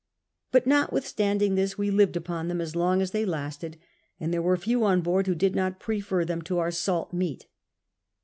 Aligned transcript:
But 0.51 0.65
notwithstanding 0.65 1.53
this 1.53 1.77
we 1.77 1.91
lived 1.91 2.15
upon 2.17 2.47
them 2.47 2.59
as 2.59 2.75
long 2.75 3.03
as 3.03 3.11
they 3.11 3.23
lasted, 3.23 3.77
and 4.19 4.33
there 4.33 4.41
were 4.41 4.57
few 4.57 4.83
on 4.83 5.01
board 5.01 5.27
who 5.27 5.35
did 5.35 5.53
not 5.55 5.79
prefer 5.79 6.25
them 6.25 6.41
to 6.41 6.57
our 6.57 6.71
salt 6.71 7.13
meat. 7.13 7.45